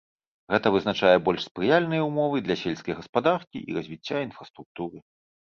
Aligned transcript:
Гэта 0.51 0.67
вызначае 0.75 1.11
больш 1.27 1.41
спрыяльныя 1.49 2.07
ўмовы 2.07 2.41
для 2.47 2.57
сельскай 2.63 2.97
гаспадаркі 3.01 3.63
і 3.63 3.79
развіцця 3.79 4.17
інфраструктуры. 4.31 4.97